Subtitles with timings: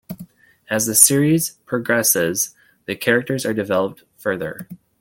[0.67, 2.55] As the series progresses,
[2.85, 4.67] the characters are developed further.